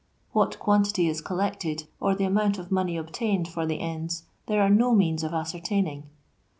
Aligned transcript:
What 0.31 0.57
quantity 0.57 1.07
is 1.09 1.21
collected, 1.21 1.83
or 1.99 2.15
the 2.15 2.23
amount 2.23 2.57
of 2.57 2.71
money 2.71 2.95
obtaineid 2.97 3.47
for 3.47 3.67
the 3.67 3.79
ends, 3.79 4.23
there 4.47 4.63
are 4.63 4.69
no 4.71 4.95
means 4.95 5.21
of 5.23 5.31
ascertaining. 5.31 6.05